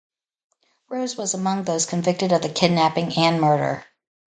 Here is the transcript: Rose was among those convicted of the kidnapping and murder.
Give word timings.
Rose 0.89 1.15
was 1.15 1.35
among 1.35 1.61
those 1.63 1.85
convicted 1.85 2.31
of 2.31 2.41
the 2.41 2.49
kidnapping 2.49 3.15
and 3.19 3.39
murder. 3.39 3.85